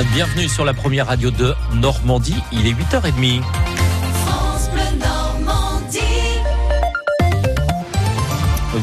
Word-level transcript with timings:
Bienvenue 0.00 0.48
sur 0.48 0.64
la 0.64 0.72
première 0.72 1.06
radio 1.06 1.30
de 1.30 1.52
Normandie. 1.74 2.42
Il 2.50 2.66
est 2.66 2.72
8h30. 2.72 3.42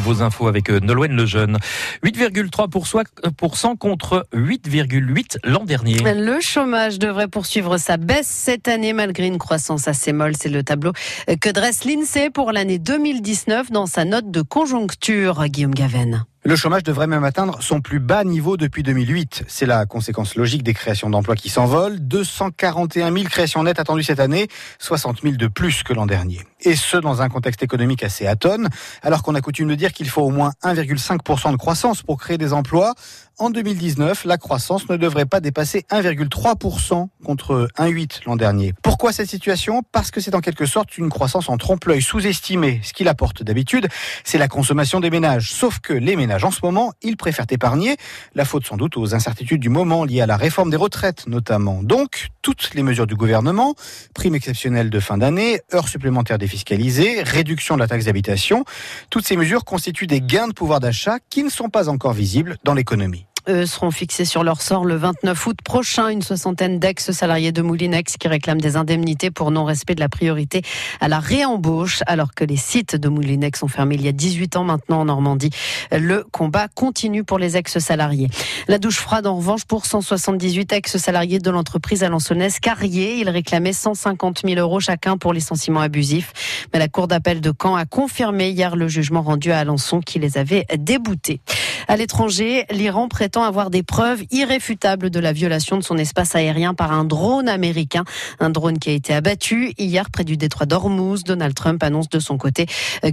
Vos 0.04 0.22
infos 0.22 0.48
avec 0.48 0.70
euh, 0.70 0.80
Nolwenn 0.80 1.12
Lejeune. 1.14 1.58
8,3% 2.06 3.78
contre 3.78 4.28
8,8 4.36 5.38
l'an 5.46 5.64
dernier. 5.64 5.98
Le 5.98 6.40
chômage 6.42 7.00
devrait 7.00 7.28
poursuivre 7.28 7.78
sa 7.78 7.98
baisse 7.98 8.28
cette 8.28 8.68
année 8.68 8.94
malgré 8.94 9.26
une 9.26 9.40
croissance 9.40 9.88
assez 9.88 10.14
molle. 10.14 10.34
C'est 10.40 10.50
le 10.50 10.62
tableau 10.62 10.94
que 11.42 11.50
dresse 11.50 11.86
l'INSEE 11.86 12.30
pour 12.30 12.52
l'année 12.52 12.78
2019 12.78 13.72
dans 13.72 13.88
sa 13.88 14.06
note 14.06 14.30
de 14.30 14.44
conjoncture. 14.44 15.44
Guillaume 15.48 15.74
Gaven. 15.74 16.24
Le 16.46 16.56
chômage 16.56 16.84
devrait 16.84 17.08
même 17.08 17.26
atteindre 17.26 17.62
son 17.62 17.82
plus 17.82 18.00
bas 18.00 18.24
niveau 18.24 18.56
depuis 18.56 18.82
2008. 18.82 19.44
C'est 19.50 19.66
la 19.66 19.86
conséquence 19.86 20.36
logique 20.36 20.64
des 20.64 20.74
créations 20.74 21.10
d'emplois 21.10 21.36
qui 21.36 21.50
s'envolent. 21.50 22.00
241 22.00 23.12
000 23.12 23.26
créations 23.26 23.62
nettes 23.64 23.78
attendues 23.78 24.04
cette 24.04 24.22
année, 24.22 24.48
60 24.80 25.22
000 25.22 25.36
de 25.36 25.48
plus 25.48 25.84
que 25.84 25.92
l'an 25.92 26.06
dernier. 26.06 26.40
Et 26.62 26.76
ce, 26.76 26.98
dans 26.98 27.22
un 27.22 27.30
contexte 27.30 27.64
économique 27.64 28.04
assez 28.04 28.28
atone, 28.28 28.70
alors 29.02 29.24
qu'on 29.24 29.36
a 29.36 29.42
coutume 29.42 29.70
de 29.70 29.76
dire 29.76 29.94
qu'il 29.94 30.10
faut 30.10 30.22
au 30.22 30.30
moins 30.30 30.52
1,5% 30.64 31.52
de 31.52 31.58
croissance 31.58 32.02
pour 32.02 32.18
créer 32.20 32.38
des 32.38 32.54
emplois. 32.54 32.94
En 33.38 33.50
2019, 33.50 34.26
la 34.26 34.38
croissance 34.38 34.90
ne 34.90 34.98
devrait 34.98 35.26
pas 35.26 35.40
dépasser 35.40 35.86
1,3% 35.90 37.08
contre 37.24 37.70
1,8% 37.78 38.26
l'an 38.26 38.36
dernier. 38.36 38.74
Pourquoi 38.84 39.14
cette 39.14 39.30
situation? 39.30 39.82
Parce 39.94 40.12
que 40.12 40.20
c'est 40.20 40.36
en 40.36 40.42
quelque 40.42 40.66
sorte 40.66 40.98
une 40.98 41.10
croissance 41.10 41.48
en 41.48 41.56
trompe-l'œil 41.56 42.02
sous-estimée. 42.02 42.82
Ce 42.84 42.92
qu'il 42.92 43.08
apporte 43.08 43.42
d'habitude, 43.42 43.88
c'est 44.26 44.38
la 44.38 44.50
consommation 44.50 45.00
des 45.00 45.10
ménages. 45.10 45.54
Sauf 45.54 45.80
que 45.80 45.94
les 45.94 46.18
ménages, 46.18 46.44
en 46.44 46.52
ce 46.52 46.60
moment, 46.64 46.92
ils 47.02 47.16
préfèrent 47.16 47.46
épargner. 47.50 47.96
La 48.36 48.44
faute 48.44 48.66
sans 48.66 48.76
doute 48.76 48.98
aux 48.98 49.16
incertitudes 49.16 49.62
du 49.62 49.70
moment 49.70 50.04
liées 50.04 50.20
à 50.20 50.26
la 50.26 50.36
réforme 50.36 50.70
des 50.70 50.76
retraites, 50.78 51.26
notamment. 51.28 51.82
Donc, 51.82 52.28
toutes 52.42 52.74
les 52.74 52.84
mesures 52.84 53.08
du 53.08 53.16
gouvernement, 53.16 53.74
primes 54.14 54.36
exceptionnelles 54.36 54.90
de 54.90 55.00
fin 55.00 55.18
d'année, 55.18 55.62
heures 55.74 55.88
supplémentaires 55.88 56.40
défiscalisées, 56.50 57.22
réduction 57.22 57.76
de 57.76 57.80
la 57.80 57.88
taxe 57.88 58.06
d'habitation, 58.06 58.66
toutes 59.12 59.28
ces 59.28 59.38
mesures 59.38 59.66
constituent 59.66 60.08
des 60.08 60.20
gains 60.20 60.48
de 60.48 60.54
pouvoir 60.54 60.80
d'achat 60.80 61.20
qui 61.30 61.44
ne 61.44 61.50
sont 61.50 61.70
pas 61.70 61.90
encore 61.90 62.14
visibles 62.14 62.58
dans 62.64 62.74
l'économie 62.74 63.28
eux 63.50 63.66
seront 63.66 63.92
fixés 63.92 64.26
sur 64.26 64.44
leur 64.44 64.62
sort 64.62 64.86
le 64.86 64.96
29 64.96 65.48
août 65.48 65.58
prochain. 65.64 66.10
Une 66.10 66.22
soixantaine 66.22 66.80
d'ex-salariés 66.80 67.52
de 67.52 67.62
Moulinex 67.62 68.18
qui 68.18 68.28
réclament 68.28 68.62
des 68.62 68.76
indemnités 68.76 69.32
pour 69.32 69.52
non-respect 69.52 69.96
de 69.96 70.00
la 70.00 70.10
priorité 70.10 70.62
à 71.02 71.08
la 71.08 71.20
réembauche, 71.20 72.02
alors 72.06 72.34
que 72.34 72.44
les 72.44 72.58
sites 72.58 72.96
de 72.96 73.10
Moulinex 73.10 73.64
ont 73.64 73.68
fermé 73.68 73.96
il 73.96 74.04
y 74.04 74.08
a 74.08 74.12
18 74.12 74.56
ans 74.58 74.64
maintenant 74.64 75.02
en 75.02 75.06
Normandie. 75.06 75.50
Le 75.92 76.24
combat 76.32 76.68
continue 76.68 77.24
pour 77.24 77.40
les 77.40 77.58
ex-salariés. 77.58 78.30
La 78.68 78.78
douche 78.78 79.00
froide, 79.00 79.28
en 79.28 79.36
revanche, 79.36 79.66
pour 79.66 79.86
178 79.86 80.72
ex-salariés 80.74 81.40
de 81.40 81.50
l'entreprise 81.50 82.04
alençonnaise 82.04 82.60
Carrier. 82.60 83.20
Ils 83.20 83.30
réclamaient 83.30 83.74
150 83.74 84.42
000 84.46 84.60
euros 84.60 84.80
chacun 84.80 85.18
pour 85.18 85.34
licenciement 85.34 85.82
abusif. 85.82 86.68
Mais 86.74 86.80
la 86.80 86.88
Cour 86.88 87.08
d'appel 87.08 87.42
de 87.42 87.52
Caen 87.60 87.76
a 87.76 87.86
confirmé 87.86 88.50
hier 88.50 88.76
le 88.76 88.88
jugement 88.88 89.22
rendu 89.22 89.52
à 89.52 89.60
Alençon 89.60 90.02
qui 90.02 90.20
les 90.20 90.38
avait 90.38 90.66
déboutés. 90.78 91.40
À 91.88 91.98
l'étranger, 91.98 92.66
l'Iran 92.70 93.08
prétend 93.08 93.39
avoir 93.44 93.70
des 93.70 93.84
preuves 93.84 94.24
irréfutables 94.32 95.10
de 95.10 95.20
la 95.20 95.34
violation 95.34 95.78
de 95.78 95.84
son 95.84 95.98
espace 95.98 96.36
aérien 96.36 96.74
par 96.74 96.92
un 96.92 97.06
drone 97.06 97.50
américain. 97.50 98.04
Un 98.40 98.50
drone 98.50 98.80
qui 98.80 98.90
a 98.90 98.94
été 98.94 99.14
abattu 99.14 99.74
hier 99.78 100.10
près 100.10 100.24
du 100.24 100.38
détroit 100.38 100.66
d'Ormuz. 100.66 101.24
Donald 101.24 101.54
Trump 101.54 101.82
annonce 101.84 102.10
de 102.10 102.20
son 102.20 102.38
côté 102.38 102.66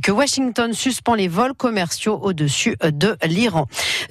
que 0.02 0.12
Washington 0.12 0.72
suspend 0.72 1.14
les 1.14 1.28
vols 1.28 1.54
commerciaux 1.54 2.18
au-dessus 2.22 2.76
de 2.82 3.16
l'Iran. 3.24 3.66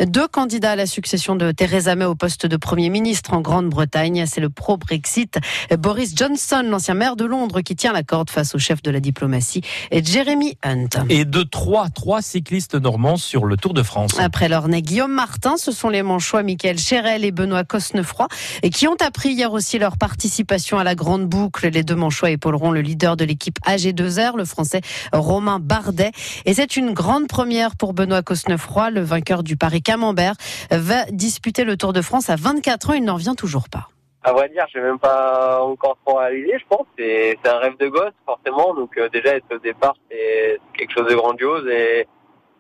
Deux 0.05 0.27
candidats 0.27 0.71
à 0.71 0.75
la 0.75 0.85
succession 0.85 1.35
de 1.35 1.51
Theresa 1.51 1.95
May 1.95 2.05
au 2.05 2.15
poste 2.15 2.45
de 2.45 2.57
Premier 2.57 2.89
ministre 2.89 3.33
en 3.33 3.41
Grande-Bretagne. 3.41 4.25
C'est 4.27 4.41
le 4.41 4.49
pro-Brexit 4.49 5.39
Boris 5.77 6.15
Johnson, 6.15 6.63
l'ancien 6.67 6.93
maire 6.93 7.15
de 7.15 7.25
Londres, 7.25 7.61
qui 7.61 7.75
tient 7.75 7.93
la 7.93 8.03
corde 8.03 8.29
face 8.29 8.55
au 8.55 8.59
chef 8.59 8.81
de 8.81 8.91
la 8.91 8.99
diplomatie, 8.99 9.61
Jeremy 9.91 10.57
Hunt. 10.63 10.89
Et 11.09 11.25
de 11.25 11.43
trois, 11.43 11.89
trois 11.89 12.21
cyclistes 12.21 12.75
normands 12.75 13.17
sur 13.17 13.45
le 13.45 13.57
Tour 13.57 13.73
de 13.73 13.83
France. 13.83 14.19
Après 14.19 14.49
nez 14.67 14.81
Guillaume 14.81 15.11
Martin, 15.11 15.57
ce 15.57 15.71
sont 15.71 15.89
les 15.89 15.94
manchois 16.03 16.43
Michael 16.43 16.77
Chérel 16.77 17.25
et 17.25 17.31
Benoît 17.31 17.63
Cosnefroy, 17.63 18.27
et 18.63 18.69
qui 18.69 18.87
ont 18.87 18.97
appris 19.05 19.29
hier 19.29 19.51
aussi 19.53 19.79
leur 19.79 19.97
participation 19.97 20.77
à 20.77 20.83
la 20.83 20.95
grande 20.95 21.25
boucle. 21.25 21.67
Les 21.67 21.83
deux 21.83 21.95
manchois 21.95 22.31
épauleront 22.31 22.71
le 22.71 22.81
leader 22.81 23.17
de 23.17 23.25
l'équipe 23.25 23.59
AG2R, 23.65 24.37
le 24.37 24.45
français 24.45 24.81
Romain 25.13 25.59
Bardet. 25.59 26.11
Et 26.45 26.53
c'est 26.53 26.77
une 26.77 26.93
grande 26.93 27.27
première 27.27 27.75
pour 27.75 27.93
Benoît 27.93 28.21
Cosnefroy, 28.21 28.89
le 28.91 29.01
vainqueur 29.01 29.43
du 29.43 29.57
Paris 29.57 29.81
Camembert, 29.81 30.35
va 30.71 31.05
disputer 31.11 31.63
le 31.63 31.77
Tour 31.77 31.93
de 31.93 32.01
France 32.01 32.29
à 32.29 32.35
24 32.35 32.89
ans. 32.91 32.93
Il 32.93 33.03
n'en 33.03 33.15
revient 33.15 33.35
toujours 33.37 33.69
pas. 33.69 33.89
À 34.27 34.33
vrai 34.33 34.49
dire, 34.49 34.65
j'ai 34.73 34.81
même 34.81 34.97
pas 34.97 35.61
encore 35.61 35.99
trop 36.03 36.17
réalisé, 36.17 36.57
je 36.57 36.65
pense. 36.67 36.87
C'est 36.97 37.37
un 37.45 37.59
rêve 37.59 37.77
de 37.77 37.87
gosse, 37.87 38.13
forcément. 38.25 38.73
Donc 38.73 38.97
euh, 38.97 39.07
déjà, 39.09 39.35
être 39.35 39.45
au 39.53 39.59
départ, 39.59 39.93
c'est 40.09 40.59
quelque 40.75 40.91
chose 40.91 41.07
de 41.07 41.13
grandiose. 41.13 41.63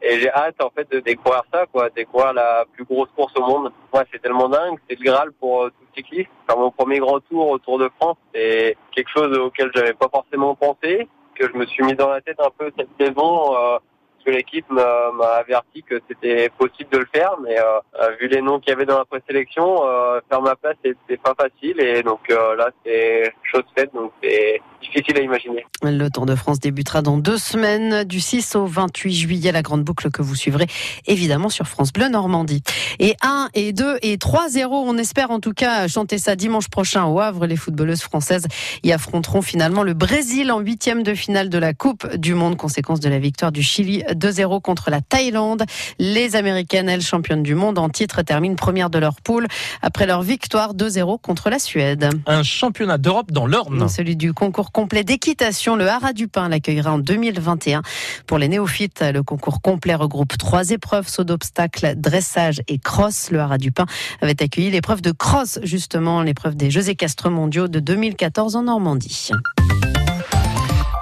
Et 0.05 0.19
j'ai 0.19 0.29
hâte 0.29 0.61
en 0.61 0.69
fait 0.69 0.89
de 0.91 0.99
découvrir 0.99 1.43
ça, 1.51 1.65
quoi, 1.65 1.89
découvrir 1.89 2.33
la 2.33 2.65
plus 2.73 2.85
grosse 2.85 3.09
course 3.15 3.33
au 3.37 3.41
monde. 3.41 3.71
Moi, 3.91 4.03
c'est 4.11 4.21
tellement 4.21 4.47
dingue, 4.47 4.77
c'est 4.87 4.99
le 4.99 5.03
Graal 5.03 5.31
pour 5.33 5.63
euh, 5.63 5.69
tout 5.69 5.85
cycliste. 5.95 6.29
Faire 6.47 6.57
mon 6.57 6.69
premier 6.69 6.99
grand 6.99 7.19
tour 7.21 7.49
au 7.49 7.57
Tour 7.57 7.79
de 7.79 7.89
France, 7.99 8.17
c'est 8.33 8.77
quelque 8.91 9.09
chose 9.09 9.35
auquel 9.37 9.71
j'avais 9.73 9.93
pas 9.93 10.09
forcément 10.09 10.53
pensé, 10.53 11.07
que 11.33 11.47
je 11.47 11.57
me 11.57 11.65
suis 11.65 11.83
mis 11.83 11.95
dans 11.95 12.09
la 12.09 12.21
tête 12.21 12.39
un 12.39 12.51
peu 12.55 12.71
cette 12.77 12.89
saison. 12.99 13.55
Euh, 13.55 13.79
que 14.25 14.31
l'équipe 14.31 14.65
m'a 14.69 15.35
averti 15.37 15.83
que 15.83 16.01
c'était 16.07 16.49
possible 16.57 16.89
de 16.91 16.97
le 16.99 17.07
faire, 17.13 17.35
mais 17.43 17.57
euh, 17.59 17.79
euh, 18.01 18.15
vu 18.19 18.27
les 18.27 18.41
noms 18.41 18.59
qu'il 18.59 18.69
y 18.69 18.73
avait 18.73 18.85
dans 18.85 18.97
la 18.97 19.05
présélection, 19.05 19.87
euh, 19.87 20.19
faire 20.29 20.41
ma 20.41 20.55
place 20.55 20.75
c'était 20.83 21.17
pas 21.17 21.35
facile 21.35 21.79
et 21.79 22.03
donc 22.03 22.21
euh, 22.29 22.55
là 22.55 22.69
c'est 22.83 23.33
chose 23.43 23.63
faite, 23.77 23.93
donc 23.93 24.11
c'est 24.23 24.61
difficile 24.81 25.17
à 25.17 25.21
imaginer. 25.21 25.65
Le 25.83 26.09
Tour 26.09 26.25
de 26.25 26.35
France 26.35 26.59
débutera 26.59 27.01
dans 27.01 27.17
deux 27.17 27.37
semaines, 27.37 28.03
du 28.03 28.19
6 28.19 28.55
au 28.55 28.65
28 28.65 29.13
juillet, 29.13 29.51
la 29.51 29.61
grande 29.61 29.83
boucle 29.83 30.09
que 30.09 30.21
vous 30.21 30.35
suivrez 30.35 30.67
évidemment 31.07 31.49
sur 31.49 31.67
France 31.67 31.93
Bleu 31.93 32.09
Normandie. 32.09 32.63
Et 32.99 33.15
1 33.21 33.49
et 33.53 33.73
2 33.73 33.97
et 34.01 34.17
3-0, 34.17 34.67
on 34.71 34.97
espère 34.97 35.31
en 35.31 35.39
tout 35.39 35.53
cas 35.53 35.87
chanter 35.87 36.17
ça 36.17 36.35
dimanche 36.35 36.69
prochain 36.69 37.05
au 37.05 37.19
Havre. 37.19 37.45
Les 37.45 37.55
footballeuses 37.55 38.01
françaises 38.01 38.47
y 38.83 38.91
affronteront 38.91 39.41
finalement 39.41 39.83
le 39.83 39.93
Brésil 39.93 40.51
en 40.51 40.59
huitième 40.59 41.03
de 41.03 41.13
finale 41.13 41.49
de 41.49 41.57
la 41.57 41.73
Coupe 41.73 42.15
du 42.15 42.33
Monde, 42.33 42.57
conséquence 42.57 42.99
de 42.99 43.09
la 43.09 43.19
victoire 43.19 43.51
du 43.51 43.63
Chili 43.63 44.03
2-0 44.15 44.61
contre 44.61 44.89
la 44.89 45.01
Thaïlande. 45.01 45.63
Les 45.99 46.35
Américaines, 46.35 46.89
elles 46.89 47.01
championnes 47.01 47.43
du 47.43 47.55
monde 47.55 47.77
en 47.77 47.89
titre, 47.89 48.21
terminent 48.21 48.55
première 48.55 48.89
de 48.89 48.99
leur 48.99 49.21
poule 49.21 49.47
après 49.81 50.05
leur 50.05 50.21
victoire 50.21 50.73
2-0 50.73 51.19
contre 51.21 51.49
la 51.49 51.59
Suède. 51.59 52.09
Un 52.25 52.43
championnat 52.43 52.97
d'Europe 52.97 53.31
dans 53.31 53.45
l'Orne. 53.45 53.87
Celui 53.89 54.15
du 54.15 54.33
concours 54.33 54.71
complet 54.71 55.03
d'équitation, 55.03 55.75
le 55.75 55.87
Haras 55.87 56.13
du 56.13 56.27
Pin 56.27 56.49
l'accueillera 56.49 56.93
en 56.93 56.99
2021. 56.99 57.81
Pour 58.27 58.37
les 58.37 58.47
néophytes, 58.47 59.03
le 59.13 59.23
concours 59.23 59.61
complet 59.61 59.95
regroupe 59.95 60.37
trois 60.37 60.69
épreuves, 60.69 61.07
saut 61.07 61.23
d'obstacles, 61.23 61.95
dressage 61.95 62.61
et 62.67 62.79
cross. 62.79 63.31
Le 63.31 63.39
Haras 63.39 63.57
du 63.57 63.71
Pin 63.71 63.85
avait 64.21 64.41
accueilli 64.41 64.71
l'épreuve 64.71 65.01
de 65.01 65.11
cross, 65.11 65.59
justement, 65.63 66.21
l'épreuve 66.21 66.55
des 66.55 66.71
Jeux 66.71 66.89
équestres 66.89 67.29
mondiaux 67.29 67.67
de 67.67 67.79
2014 67.79 68.55
en 68.55 68.63
Normandie. 68.63 69.31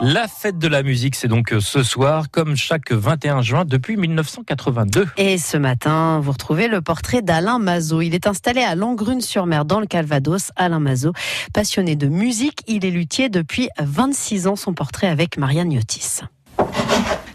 La 0.06 0.28
fête 0.28 0.58
de 0.58 0.68
la 0.68 0.84
musique, 0.84 1.16
c'est 1.16 1.30
donc 1.30 1.54
euh, 1.54 1.62
ce 1.62 1.82
soir, 1.82 2.30
comme 2.30 2.58
chaque 2.58 2.92
21 2.92 3.42
juin 3.42 3.64
depuis 3.64 3.96
1982. 3.96 5.08
Et 5.16 5.38
ce 5.38 5.56
matin, 5.56 6.20
vous 6.20 6.34
retrouvez 6.34 6.68
le 6.68 6.82
portrait 6.82 7.22
d'Alain 7.22 7.58
Mazot. 7.58 8.02
Il 8.02 8.14
est 8.14 8.28
installé 8.28 8.60
à 8.60 8.76
Langrune-sur-Mer, 8.76 9.64
dans 9.64 9.80
le 9.80 9.86
Calvados. 9.86 10.52
Alain 10.58 10.82
Mazot, 10.82 11.14
passionné 11.54 11.96
de 11.96 12.08
musique, 12.08 12.64
il 12.68 12.84
est 12.84 12.92
luthier 12.92 13.30
depuis 13.30 13.70
26 13.80 14.48
ans. 14.48 14.58
Son 14.58 14.74
portrait 14.74 15.08
avec 15.08 15.38
Marianne 15.38 15.72
Yotis. 15.72 16.20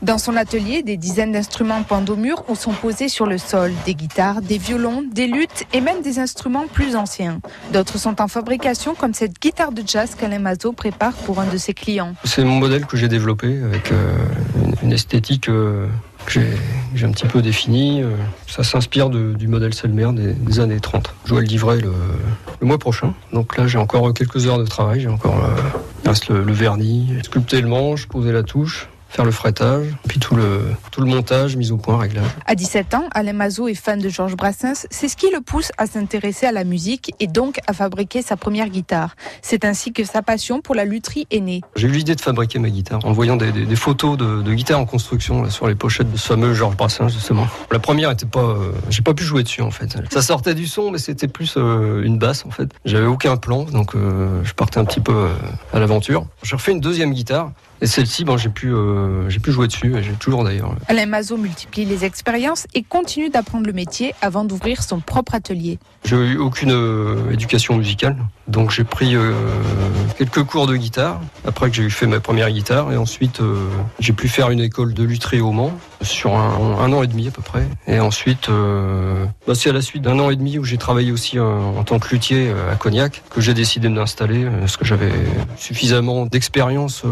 Dans 0.02 0.18
son 0.18 0.36
atelier, 0.36 0.84
des 0.84 0.96
dizaines 0.96 1.32
d'instruments 1.32 1.82
pendent 1.82 2.10
au 2.10 2.16
mur 2.16 2.44
ou 2.48 2.54
sont 2.54 2.72
posés 2.72 3.08
sur 3.08 3.26
le 3.26 3.36
sol. 3.36 3.72
Des 3.84 3.94
guitares, 3.94 4.42
des 4.42 4.56
violons, 4.56 5.02
des 5.12 5.26
luttes 5.26 5.66
et 5.72 5.80
même 5.80 6.02
des 6.02 6.20
instruments 6.20 6.66
plus 6.72 6.94
anciens. 6.94 7.40
D'autres 7.72 7.98
sont 7.98 8.20
en 8.20 8.28
fabrication 8.28 8.94
comme 8.94 9.12
cette 9.12 9.40
guitare 9.40 9.72
de 9.72 9.82
jazz 9.84 10.14
qu'Alain 10.14 10.38
Mazot 10.38 10.72
prépare 10.72 11.14
pour 11.14 11.40
un 11.40 11.46
de 11.46 11.56
ses 11.56 11.74
clients. 11.74 12.14
C'est 12.22 12.44
mon 12.44 12.56
modèle 12.56 12.86
que 12.86 12.96
j'ai 12.96 13.08
développé 13.08 13.60
avec 13.60 13.90
euh, 13.90 14.16
une, 14.84 14.92
esthétique 14.92 15.48
euh, 15.48 15.88
que 16.26 16.40
j'ai 16.94 17.04
un 17.04 17.10
petit 17.10 17.26
peu 17.26 17.42
définie. 17.42 18.02
Euh, 18.02 18.10
ça 18.46 18.62
s'inspire 18.62 19.10
du 19.10 19.48
modèle 19.48 19.74
Selmer 19.74 20.12
des, 20.12 20.60
années 20.60 20.78
30. 20.78 21.12
Je 21.24 21.30
dois 21.30 21.40
le 21.40 21.46
livrer 21.48 21.80
le, 21.80 21.92
mois 22.60 22.78
prochain. 22.78 23.14
Donc 23.32 23.56
là, 23.56 23.66
j'ai 23.66 23.78
encore 23.78 24.14
quelques 24.14 24.46
heures 24.46 24.58
de 24.58 24.66
travail. 24.66 25.00
J'ai 25.00 25.08
encore 25.08 25.42
le, 26.04 26.42
le 26.42 26.52
vernis, 26.52 27.14
sculpter 27.24 27.60
le 27.60 27.68
manche, 27.68 28.06
poser 28.06 28.30
la 28.30 28.44
touche 28.44 28.88
faire 29.08 29.24
le 29.24 29.30
fretage, 29.30 29.86
puis 30.06 30.18
tout 30.18 30.34
le, 30.34 30.62
tout 30.90 31.00
le 31.00 31.06
montage, 31.06 31.56
mise 31.56 31.72
au 31.72 31.76
point, 31.76 31.98
réglage. 31.98 32.26
À 32.46 32.54
17 32.54 32.94
ans, 32.94 33.08
Alain 33.12 33.32
Mazot 33.32 33.68
est 33.68 33.74
fan 33.74 33.98
de 33.98 34.08
Georges 34.08 34.36
Brassens. 34.36 34.86
C'est 34.90 35.08
ce 35.08 35.16
qui 35.16 35.30
le 35.30 35.40
pousse 35.40 35.72
à 35.78 35.86
s'intéresser 35.86 36.46
à 36.46 36.52
la 36.52 36.64
musique 36.64 37.14
et 37.20 37.26
donc 37.26 37.58
à 37.66 37.72
fabriquer 37.72 38.22
sa 38.22 38.36
première 38.36 38.68
guitare. 38.68 39.16
C'est 39.42 39.64
ainsi 39.64 39.92
que 39.92 40.04
sa 40.04 40.22
passion 40.22 40.60
pour 40.60 40.74
la 40.74 40.84
lutherie 40.84 41.26
est 41.30 41.40
née. 41.40 41.62
J'ai 41.76 41.88
eu 41.88 41.92
l'idée 41.92 42.14
de 42.14 42.20
fabriquer 42.20 42.58
ma 42.58 42.70
guitare 42.70 43.00
en 43.04 43.12
voyant 43.12 43.36
des, 43.36 43.52
des, 43.52 43.66
des 43.66 43.76
photos 43.76 44.16
de, 44.16 44.42
de 44.42 44.54
guitares 44.54 44.80
en 44.80 44.86
construction 44.86 45.42
là, 45.42 45.50
sur 45.50 45.66
les 45.66 45.74
pochettes 45.74 46.10
de 46.10 46.16
ce 46.16 46.28
fameux 46.28 46.54
Georges 46.54 46.76
Brassens 46.76 47.08
justement. 47.08 47.46
La 47.72 47.78
première 47.78 48.10
était 48.10 48.26
pas, 48.26 48.40
euh, 48.40 48.72
j'ai 48.90 49.02
pas 49.02 49.14
pu 49.14 49.24
jouer 49.24 49.42
dessus 49.42 49.62
en 49.62 49.70
fait. 49.70 49.96
Ça 50.10 50.22
sortait 50.22 50.54
du 50.54 50.66
son, 50.66 50.90
mais 50.90 50.98
c'était 50.98 51.28
plus 51.28 51.54
euh, 51.56 52.02
une 52.02 52.18
basse 52.18 52.44
en 52.46 52.50
fait. 52.50 52.68
J'avais 52.84 53.06
aucun 53.06 53.36
plan, 53.36 53.64
donc 53.64 53.94
euh, 53.94 54.42
je 54.44 54.52
partais 54.52 54.78
un 54.78 54.84
petit 54.84 55.00
peu 55.00 55.12
euh, 55.12 55.28
à 55.72 55.78
l'aventure. 55.78 56.26
J'ai 56.42 56.56
refait 56.56 56.72
une 56.72 56.80
deuxième 56.80 57.12
guitare. 57.12 57.52
Et 57.80 57.86
celle-ci, 57.86 58.24
bon, 58.24 58.36
j'ai 58.36 58.48
pu, 58.48 58.72
euh, 58.72 59.28
j'ai 59.28 59.38
pu 59.38 59.52
jouer 59.52 59.68
dessus, 59.68 59.94
j'ai 60.00 60.12
toujours 60.14 60.42
d'ailleurs. 60.42 60.74
Alain 60.88 61.06
Mazot 61.06 61.36
multiplie 61.36 61.84
les 61.84 62.04
expériences 62.04 62.66
et 62.74 62.82
continue 62.82 63.30
d'apprendre 63.30 63.66
le 63.66 63.72
métier 63.72 64.14
avant 64.20 64.44
d'ouvrir 64.44 64.82
son 64.82 64.98
propre 65.00 65.34
atelier. 65.34 65.78
J'ai 66.04 66.16
eu 66.16 66.38
aucune 66.38 66.72
euh, 66.72 67.30
éducation 67.30 67.76
musicale, 67.76 68.16
donc 68.48 68.72
j'ai 68.72 68.84
pris 68.84 69.14
euh, 69.14 69.32
quelques 70.16 70.42
cours 70.42 70.66
de 70.66 70.76
guitare 70.76 71.20
après 71.46 71.70
que 71.70 71.76
j'ai 71.76 71.88
fait 71.90 72.06
ma 72.06 72.18
première 72.18 72.50
guitare, 72.50 72.92
et 72.92 72.96
ensuite 72.96 73.40
j'ai 74.00 74.12
pu 74.12 74.28
faire 74.28 74.50
une 74.50 74.60
école 74.60 74.94
de 74.94 75.04
lutherie 75.04 75.40
au 75.40 75.52
Mans 75.52 75.72
sur 76.02 76.36
un, 76.36 76.92
an 76.92 77.02
et 77.02 77.06
demi 77.06 77.28
à 77.28 77.30
peu 77.30 77.42
près. 77.42 77.66
Et 77.86 78.00
ensuite, 78.00 78.48
euh, 78.48 79.24
bah, 79.46 79.54
c'est 79.54 79.70
à 79.70 79.72
la 79.72 79.82
suite 79.82 80.02
d'un 80.02 80.18
an 80.18 80.30
et 80.30 80.36
demi 80.36 80.58
où 80.58 80.64
j'ai 80.64 80.78
travaillé 80.78 81.12
aussi 81.12 81.38
en, 81.38 81.76
en 81.76 81.84
tant 81.84 81.98
que 81.98 82.08
luthier 82.10 82.52
à 82.70 82.76
Cognac 82.76 83.22
que 83.30 83.40
j'ai 83.40 83.54
décidé 83.54 83.88
de 83.88 83.94
m'installer 83.94 84.46
parce 84.60 84.76
que 84.76 84.84
j'avais 84.84 85.12
suffisamment 85.56 86.26
d'expérience 86.26 87.02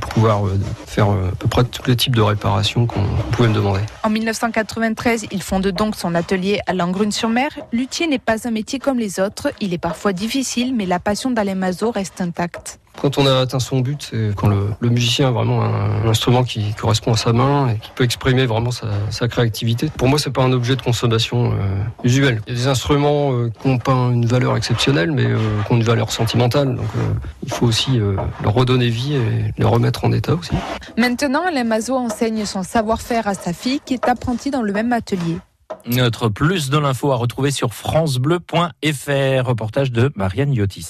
pour 0.00 0.12
pouvoir 0.12 0.42
faire 0.86 1.08
à 1.08 1.32
peu 1.38 1.48
près 1.48 1.64
tous 1.64 1.88
les 1.88 1.96
types 1.96 2.16
de 2.16 2.22
réparations 2.22 2.86
qu'on 2.86 3.04
pouvait 3.32 3.48
me 3.48 3.54
demander. 3.54 3.80
En 4.02 4.10
1993, 4.10 5.26
il 5.30 5.42
fonde 5.42 5.66
donc 5.68 5.96
son 5.96 6.14
atelier 6.14 6.60
à 6.66 6.72
Langrune-sur-Mer. 6.72 7.50
Luthier 7.72 8.06
n'est 8.06 8.18
pas 8.18 8.46
un 8.46 8.50
métier 8.50 8.78
comme 8.78 8.98
les 8.98 9.20
autres, 9.20 9.52
il 9.60 9.72
est 9.72 9.78
parfois 9.78 10.12
difficile, 10.12 10.74
mais 10.74 10.86
la 10.86 10.98
passion 10.98 11.30
d'Alain 11.30 11.54
Mazot 11.54 11.90
reste 11.90 12.20
intacte. 12.20 12.78
Quand 13.00 13.18
on 13.18 13.26
a 13.26 13.40
atteint 13.40 13.58
son 13.58 13.80
but, 13.80 14.08
c'est 14.10 14.34
quand 14.36 14.48
le, 14.48 14.68
le, 14.80 14.88
musicien 14.88 15.28
a 15.28 15.30
vraiment 15.30 15.62
un, 15.62 16.04
un, 16.04 16.08
instrument 16.08 16.44
qui 16.44 16.72
correspond 16.74 17.12
à 17.12 17.16
sa 17.16 17.32
main 17.32 17.68
et 17.68 17.78
qui 17.78 17.90
peut 17.94 18.04
exprimer 18.04 18.46
vraiment 18.46 18.70
sa, 18.70 18.88
sa 19.10 19.28
créativité. 19.28 19.90
Pour 19.96 20.08
moi, 20.08 20.18
c'est 20.18 20.30
pas 20.30 20.42
un 20.42 20.52
objet 20.52 20.76
de 20.76 20.82
consommation 20.82 21.52
euh, 21.52 21.56
usuel. 22.04 22.40
Il 22.46 22.54
y 22.54 22.56
a 22.56 22.60
des 22.60 22.68
instruments 22.68 23.32
euh, 23.32 23.50
qui 23.60 23.68
n'ont 23.68 23.78
pas 23.78 23.92
une 23.92 24.26
valeur 24.26 24.56
exceptionnelle, 24.56 25.10
mais 25.10 25.26
euh, 25.26 25.38
qui 25.66 25.72
ont 25.72 25.76
une 25.76 25.82
valeur 25.82 26.12
sentimentale. 26.12 26.74
Donc, 26.74 26.86
euh, 26.96 27.12
il 27.42 27.52
faut 27.52 27.66
aussi 27.66 27.98
euh, 27.98 28.16
leur 28.42 28.54
redonner 28.54 28.88
vie 28.88 29.14
et 29.14 29.52
les 29.56 29.64
remettre 29.64 30.04
en 30.04 30.12
état 30.12 30.34
aussi. 30.34 30.52
Maintenant, 30.96 31.42
Alain 31.46 31.64
Mazot 31.64 31.96
enseigne 31.96 32.44
son 32.44 32.62
savoir-faire 32.62 33.26
à 33.26 33.34
sa 33.34 33.52
fille, 33.52 33.80
qui 33.84 33.94
est 33.94 34.08
apprentie 34.08 34.50
dans 34.50 34.62
le 34.62 34.72
même 34.72 34.92
atelier. 34.92 35.38
Notre 35.86 36.28
plus 36.28 36.70
de 36.70 36.78
l'info 36.78 37.12
à 37.12 37.16
retrouver 37.16 37.50
sur 37.50 37.74
francebleu.fr. 37.74 39.46
Reportage 39.46 39.92
de 39.92 40.12
Marianne 40.14 40.52
Yotis. 40.52 40.86